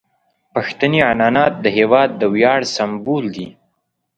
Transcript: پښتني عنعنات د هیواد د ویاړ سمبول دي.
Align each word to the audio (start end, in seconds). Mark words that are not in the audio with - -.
پښتني 0.53 0.99
عنعنات 1.09 1.53
د 1.63 1.65
هیواد 1.77 2.09
د 2.21 2.23
ویاړ 2.33 2.59
سمبول 2.75 3.23
دي. 3.35 3.47